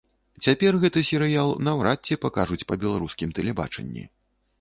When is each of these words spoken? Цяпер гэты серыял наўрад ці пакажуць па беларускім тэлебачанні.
Цяпер 0.45 0.77
гэты 0.85 1.01
серыял 1.09 1.53
наўрад 1.67 1.99
ці 2.09 2.17
пакажуць 2.23 2.65
па 2.71 2.79
беларускім 2.85 3.35
тэлебачанні. 3.41 4.03